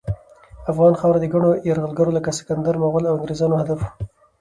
افغان 0.71 0.93
خاوره 0.99 1.19
د 1.21 1.25
ګڼو 1.33 1.51
یرغلګرو 1.69 2.15
لکه 2.17 2.31
سکندر، 2.39 2.75
مغل، 2.83 3.03
او 3.07 3.15
انګریزانو 3.17 3.59
هدف 3.61 3.77
وه. 3.81 3.89